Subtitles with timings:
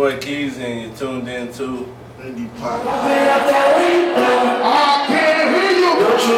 [0.00, 1.86] boy Keys, and you're tuned in to
[2.20, 2.80] Indie Pop.
[2.86, 3.04] I
[5.06, 5.90] can't hear you.
[6.00, 6.36] Don't you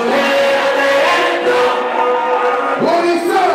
[2.84, 3.50] What is up?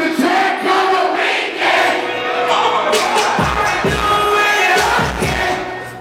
[0.00, 1.02] The check, on.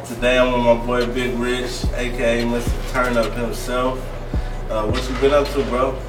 [0.08, 2.92] Today I'm with my boy Big Rich, aka Mr.
[2.94, 4.00] Turn Up himself.
[4.70, 6.09] Uh, what you been up to, bro?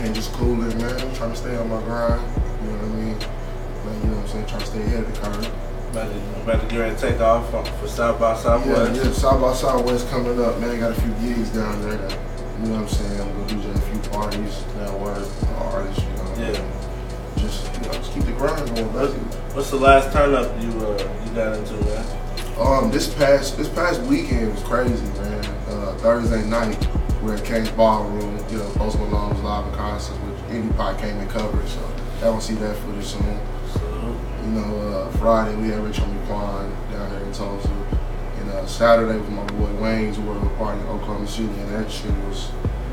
[0.00, 0.98] Man, just cooling, man.
[0.98, 2.22] I'm trying to stay on my grind.
[2.64, 3.18] You know what I mean?
[3.18, 4.46] Like, you know what I'm saying?
[4.46, 5.90] Trying to stay ahead of the curve.
[5.90, 9.04] About to, about to get ready to take off for, for South by Southwest.
[9.04, 9.12] yeah.
[9.12, 10.80] South by Southwest coming up, man.
[10.80, 12.12] Got a few gigs down there that,
[12.62, 13.20] you know what I'm saying?
[13.20, 16.34] I'm gonna DJ a few parties, That network, artists, you know.
[16.48, 17.36] Yeah.
[17.36, 19.12] Just, you know, just keep the grind going, What's,
[19.54, 20.96] what's the last turn up you uh,
[21.26, 22.20] you got into, man?
[22.58, 25.44] Um, this past this past weekend was crazy, man.
[25.68, 26.80] Uh, Thursday night,
[27.22, 28.38] we're at Cain's Ballroom.
[28.50, 31.80] You know, Post Malone was live in concert, which Pie came and covered, so
[32.20, 33.40] y'all gonna see that footage soon.
[34.44, 37.68] You know, uh, Friday we had Rich Homie Quan down there in Tulsa,
[38.38, 41.90] and uh, Saturday with my boy Wayne's we world party in Oklahoma City, and that
[41.90, 42.50] shit was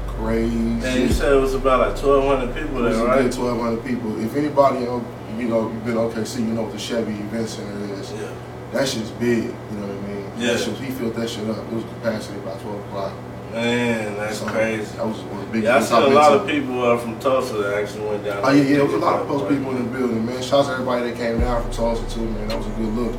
[0.08, 0.56] crazy.
[0.58, 3.23] and you said it was about like 1,200 people there, right?
[3.23, 4.20] 1,200 people.
[4.23, 5.06] If anybody, you know,
[5.38, 8.12] you know, you've been to OKC, you know what the Chevy Event Center is.
[8.12, 8.34] Yeah.
[8.73, 10.32] That shit's big, you know what I mean?
[10.38, 10.54] Yeah.
[10.54, 11.58] That shit, he filled that shit up.
[11.58, 13.14] It was capacity by 12 o'clock.
[13.52, 14.95] Man, that's So, crazy.
[14.98, 15.64] That was one of the biggest.
[15.66, 18.42] Yeah, I saw a lot of people uh, from Tulsa that actually went down.
[18.44, 18.86] Oh yeah, yeah, there.
[18.86, 20.42] was a lot of those people in the building, man.
[20.44, 22.48] Shouts to everybody that came down from Tulsa too, man.
[22.50, 23.16] That was a good look.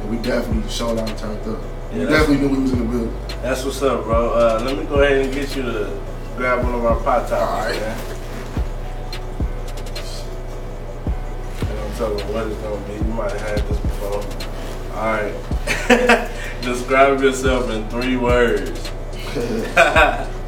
[0.00, 1.60] And we definitely showed out and turned up.
[1.92, 3.16] Yeah, we definitely knew we was in the building.
[3.42, 4.30] That's what's up, bro.
[4.30, 6.00] Uh, let me go ahead and get you to
[6.36, 7.80] grab one of our pot toppers, All right.
[7.80, 7.98] man.
[11.68, 12.94] And I'm telling you what it's gonna be.
[12.94, 14.22] You might have had this before.
[14.96, 16.30] All right.
[16.62, 18.91] Describe yourself in three words.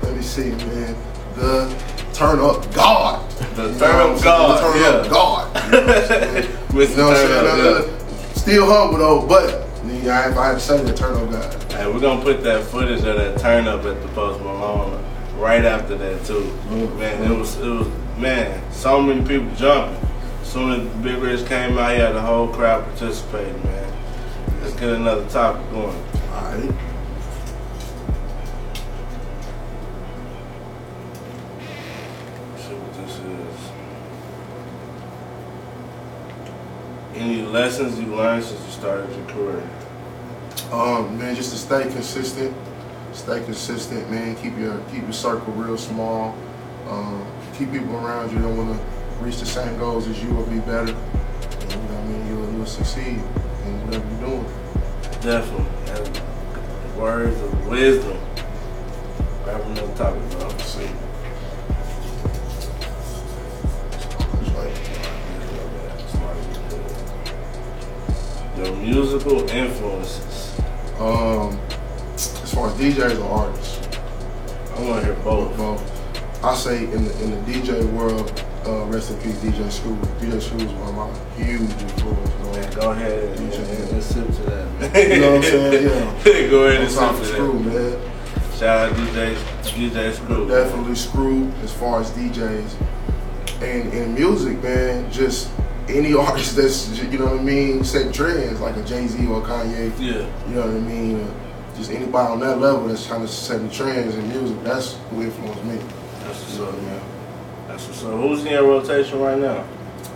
[0.02, 0.94] Let me see, man.
[1.36, 1.74] The
[2.12, 3.28] turn up God.
[3.56, 4.88] The turn up God, The turn yeah.
[5.00, 5.64] up God.
[5.72, 6.44] You know what I'm saying?
[6.90, 8.00] You know what I'm saying?
[8.00, 9.66] Uh, Still humble though, but
[10.02, 11.72] yeah, I had to say that, turn up God.
[11.72, 15.02] Hey, we're gonna put that footage of that turn up at the Post Malone
[15.38, 16.52] right after that too.
[16.68, 16.98] Mhm.
[16.98, 17.88] Man, it was it was
[18.18, 19.96] man, so many people jumping.
[20.42, 23.92] As soon as Big Rich came out, he had the whole crowd participating, man.
[24.62, 25.96] Let's get another topic going.
[26.32, 26.70] Alright.
[32.58, 33.70] See what this is.
[37.14, 39.62] Any lessons you learned since you started your career?
[40.72, 42.52] Um, man, just to stay consistent,
[43.12, 44.34] stay consistent, man.
[44.34, 46.36] Keep your keep your circle real small.
[46.88, 47.24] Um,
[47.56, 50.58] keep people around you that want to reach the same goals as you or be
[50.58, 50.92] better.
[50.92, 52.26] And, you know what I mean?
[52.26, 53.22] You'll, you'll succeed
[53.66, 54.46] in whatever you're doing.
[55.22, 55.66] Definitely.
[55.92, 58.18] And words of wisdom.
[59.44, 60.58] Grab another topic, bro.
[60.58, 60.90] See.
[68.64, 70.58] Your musical influences.
[70.98, 71.58] Um,
[72.14, 73.98] as far as DJs or artists,
[74.74, 75.54] I want to hear both.
[75.58, 76.42] both.
[76.44, 79.96] I say in the in the DJ world, uh, rest in peace, DJ Screw.
[80.18, 82.56] DJ Screw is one of my huge influences.
[82.56, 83.58] Man, go ahead and, DJ.
[83.58, 85.10] and, and sip to that, man.
[85.10, 85.84] You know what I'm saying?
[86.24, 86.50] Yeah.
[86.50, 87.26] go ahead and sip to of that.
[87.26, 88.12] Screw, man.
[88.56, 90.48] Shout out DJ, DJ Screw.
[90.48, 92.74] Definitely Screw as far as DJs.
[93.60, 95.50] And in music, man, just
[95.88, 99.38] any artist that's, you know what I mean, setting trends, like a Jay Z or
[99.38, 100.26] a Kanye, Yeah.
[100.48, 101.30] you know what I mean?
[101.76, 105.64] Just anybody on that level that's kind of setting trends in music, that's who influenced
[105.64, 105.78] me.
[106.24, 107.00] That's what's up, man.
[107.68, 108.12] That's what's up.
[108.20, 109.64] Who's in your rotation right now?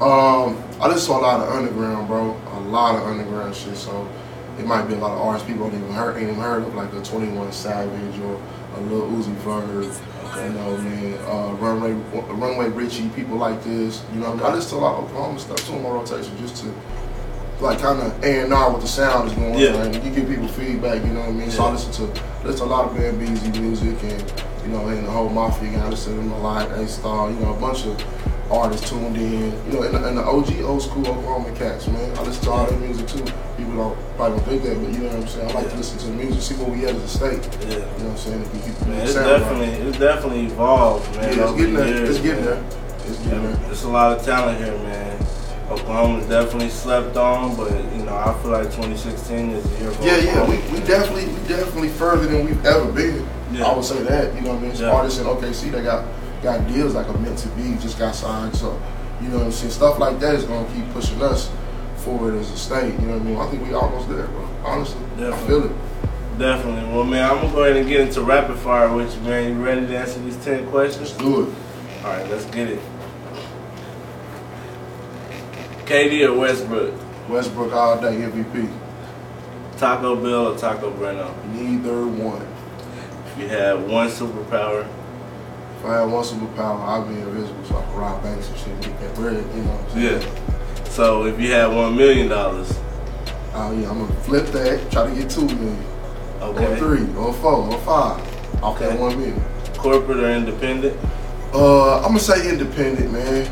[0.01, 2.37] Um, I listen to a lot of underground, bro.
[2.55, 3.77] A lot of underground shit.
[3.77, 4.09] So
[4.59, 6.75] it might be a lot of artists people don't even heard, ain't even heard of,
[6.77, 8.41] like a Twenty One Savage or
[8.77, 10.01] a Lil Uzi Vert.
[10.37, 11.15] You know, man.
[11.27, 11.93] Uh, Runway,
[12.35, 14.05] Runway Richie, people like this.
[14.15, 16.63] You know, I listen to a lot of Oklahoma stuff too in my rotation, just
[16.63, 16.73] to
[17.61, 19.75] like kind of A and R what the sound is going Yeah.
[19.83, 19.93] on.
[19.95, 21.05] You give people feedback.
[21.05, 21.51] You know what I mean?
[21.51, 24.33] So I listen to listen to a lot of Beezy music and
[24.63, 25.83] you know, and the whole Mafia.
[25.83, 26.71] I listen to them a lot.
[26.71, 27.31] A Star.
[27.31, 27.97] You know, a bunch of
[28.51, 29.53] artists tuned in.
[29.67, 32.17] You know, and the, and the OG old school Oklahoma cats, man.
[32.17, 33.25] I listen to all their music too.
[33.57, 35.51] People don't probably don't think that, but you know what I'm saying.
[35.51, 35.71] I like Yeah.
[35.71, 37.49] to listen to the music, see where we at as a state.
[37.63, 37.75] Yeah.
[37.75, 38.89] You know what I'm saying?
[38.89, 39.39] Man, it's sound right.
[39.41, 41.37] definitely it's definitely evolved, man.
[41.37, 41.89] Yeah, it's getting there.
[41.89, 42.55] years, It's getting man.
[42.55, 42.65] there.
[43.09, 43.57] It's getting there.
[43.67, 45.19] There's a lot of talent here, man.
[45.71, 50.03] Oklahoma's definitely slept on, but you know I feel like 2016 is the year for
[50.03, 53.29] Yeah, yeah, we, we definitely we definitely further than we've ever been.
[53.53, 53.67] Yeah.
[53.67, 54.35] I would say that.
[54.35, 54.77] You know what I mean?
[54.77, 54.91] Yeah.
[54.91, 56.07] Artists in OKC they got
[56.43, 58.55] got deals like a meant to be just got signed.
[58.55, 58.81] So
[59.21, 59.73] you know what I'm saying?
[59.73, 61.51] Stuff like that is gonna keep pushing us
[61.97, 62.93] forward as a state.
[63.01, 63.37] You know what I mean?
[63.37, 64.49] I think we almost there, bro.
[64.65, 65.47] Honestly, I Definitely.
[65.47, 65.73] feel it.
[66.39, 66.95] Definitely.
[66.95, 69.57] Well, man, I'm gonna go ahead and get into rapid fire with you, man.
[69.57, 71.11] You ready to answer these ten questions?
[71.11, 71.55] Let's do it.
[72.05, 72.81] All right, let's get it.
[75.87, 76.95] KD or Westbrook?
[77.29, 78.71] Westbrook all day MVP.
[79.79, 81.35] Taco Bell or Taco Bueno?
[81.53, 82.47] Neither one.
[83.27, 84.87] If you had one superpower,
[85.79, 88.69] If I had one superpower, I'd be invisible so I could rob banks and shit
[88.69, 90.23] and get that bread, you know what I'm saying?
[90.23, 90.85] yeah.
[90.85, 92.77] So if you had one million dollars,
[93.55, 95.85] Oh yeah, I'm gonna flip that, try to get two million.
[96.41, 98.21] Or three, or four, or five.
[98.63, 98.87] Off Okay.
[98.91, 99.41] that one million.
[99.77, 100.97] corporate or independent?
[101.55, 103.47] Uh, I'm gonna say independent, man.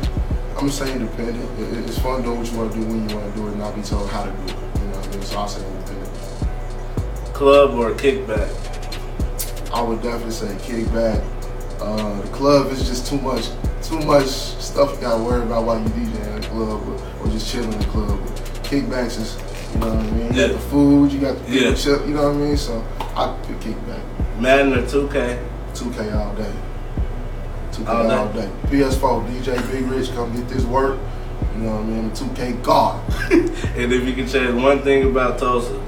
[0.51, 1.49] I'm gonna say independent.
[1.59, 3.75] It- It's fun doing what you wanna do when you wanna do it, and not
[3.75, 4.49] be told how to do it.
[4.49, 5.21] You know what I mean?
[5.23, 6.09] So I'll say independent.
[7.33, 8.49] Club or kickback?
[9.73, 11.21] I would definitely say kickback.
[11.79, 13.49] Uh, the club is just too much,
[13.83, 17.31] too much stuff you gotta worry about while you DJ in the club or, or
[17.31, 18.19] just chilling in the club.
[18.19, 19.37] But kickbacks is,
[19.73, 20.33] you know what I mean?
[20.33, 20.47] You Yeah.
[20.47, 21.73] got the food, you got the Yeah.
[21.75, 22.57] chill, you know what I mean?
[22.57, 22.83] So
[23.15, 24.01] I pick kickback.
[24.39, 25.37] Madden or 2K?
[25.73, 26.51] 2K all day.
[27.71, 28.41] 2K All all, day.
[28.41, 28.49] day.
[28.69, 30.97] PS4, DJ Big Rich, come get this work.
[31.55, 32.11] You know what I mean?
[32.11, 32.99] 2K God.
[33.77, 35.79] And if you could change one thing about Tulsa,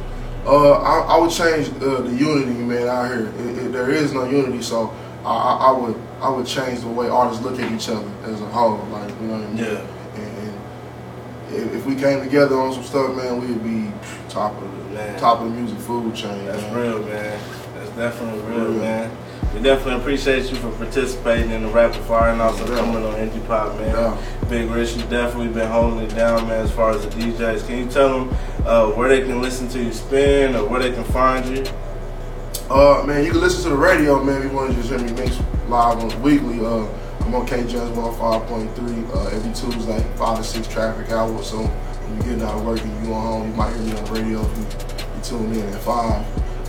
[0.46, 3.28] Uh, I, I would change uh, the unity, man, out here.
[3.40, 4.92] It, it, there is no unity, so
[5.26, 8.46] I, I, would I would change the way artists look at each other as a
[8.48, 8.78] whole.
[8.92, 9.58] Like, you know what I mean?
[9.58, 9.86] Yeah.
[10.16, 13.92] And, and if, if we came together on some stuff, man, we'd be
[14.30, 15.20] top of the Man.
[15.20, 16.46] top of the music food chain.
[16.46, 16.76] that's man.
[16.76, 17.40] real, man.
[17.76, 18.80] That's definitely real, Real.
[18.82, 19.18] man.
[19.54, 22.76] We definitely appreciate you for participating in the rapid fire and also Yeah.
[22.80, 23.90] coming on Indie Pop, man.
[23.90, 24.18] Yeah.
[24.48, 27.66] Big Rich, you definitely been holding it down, man, as far as the DJs.
[27.68, 30.92] Can you tell them uh, where they can listen to you spin or where they
[30.92, 31.64] can find you?
[32.70, 34.44] Uh, man, you can listen to the radio, man.
[34.44, 36.86] If you want to just hear me mix live on weekly, uh,
[37.22, 41.42] I'm on KJS 105.3 uh, every Tuesday, 5 to 6 traffic hour.
[41.42, 43.98] So when you're getting out of work and you going home, you might hear me
[43.98, 44.64] on the radio if you,
[45.16, 45.90] you tune in at 5.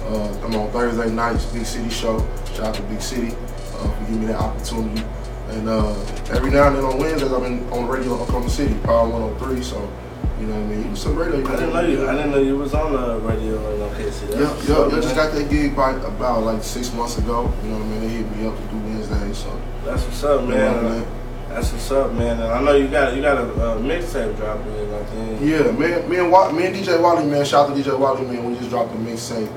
[0.06, 2.26] Uh, I'm on Thursday nights, Big City Show.
[2.54, 5.04] Shout out to Big City uh, for giving me that opportunity.
[5.48, 5.92] And uh,
[6.30, 9.62] every now and then on Wednesdays, I'm in, on radio Oklahoma City, Power 103.
[9.62, 9.92] So,
[10.40, 10.90] you know what I mean?
[10.90, 11.38] You some radio.
[11.38, 12.08] you I didn't know you.
[12.08, 14.30] I didn't know you was on the radio in OKC.
[14.30, 15.00] Yeah, yeah, yeah.
[15.00, 17.52] Just got that gig by about like six months ago.
[17.62, 18.00] You know what I mean?
[18.00, 20.82] They hit me up to do Wednesday, so That's what's up, man.
[20.84, 21.06] man.
[21.50, 22.40] That's what's up, man.
[22.40, 24.94] And I know you got you got a uh, mixtape dropping.
[24.94, 25.40] I think.
[25.42, 27.44] yeah, man, me and Wa- me and DJ Wally, man.
[27.44, 28.44] Shout out to DJ Wally, man.
[28.50, 29.52] We just dropped a mixtape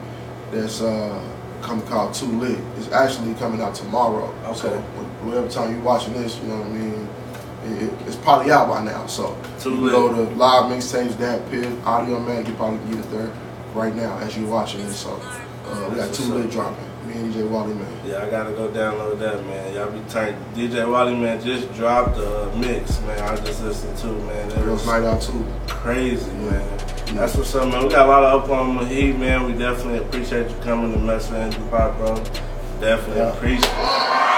[0.51, 1.21] that's uh
[1.61, 2.59] coming called Too Lit.
[2.77, 4.33] It's actually coming out tomorrow.
[4.47, 4.57] Okay.
[4.59, 7.02] So wh- whatever time you watching this, you know what I mean.
[8.23, 12.19] It, it- probably out by now, so Too you go to live mixtapes, DatPiff, audio
[12.19, 13.31] man, you probably get it there
[13.73, 14.91] right now as you're watching it.
[14.91, 15.11] So
[15.65, 16.85] uh, we got two Lit dropping.
[17.07, 17.87] Me and DJ Wally, man.
[18.05, 19.73] Yeah, I gotta go download that, man.
[19.73, 20.35] Y'all be tight.
[20.55, 23.19] DJ Wally, man, just dropped a mix, man.
[23.21, 24.49] I just listened to, man.
[24.51, 25.45] It Girls was Night Out too.
[25.67, 26.51] crazy, man.
[27.07, 27.13] Yeah.
[27.15, 27.83] That's what's up, man.
[27.83, 29.43] We got a lot of up on the heat, man.
[29.45, 32.15] We definitely appreciate you coming to mess with Indie Pop, bro.
[32.79, 33.33] Definitely Yeah.
[33.33, 33.63] appreciate.
[33.65, 34.32] So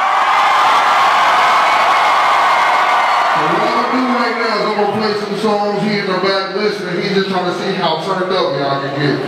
[4.75, 5.81] gonna play some songs.
[5.83, 7.01] He in the back listening.
[7.01, 9.19] He's just trying to see how turned up y'all can get.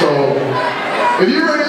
[0.00, 0.08] So
[1.22, 1.61] if you're ready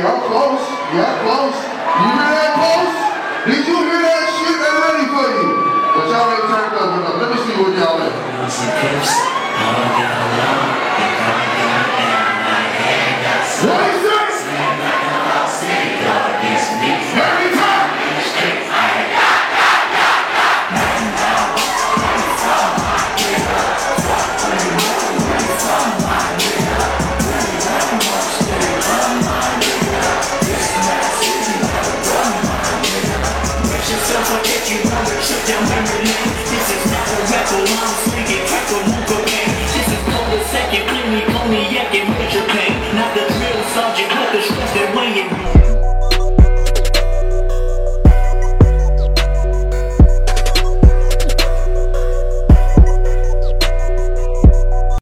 [0.00, 0.64] You're close.
[0.96, 1.60] You're close.
[1.60, 2.96] You hear that close?
[3.44, 4.56] Did you hear that shit?
[4.56, 5.60] They're ready for you.
[5.92, 7.20] But y'all ain't turned up enough.
[7.20, 8.16] Let me see what y'all at.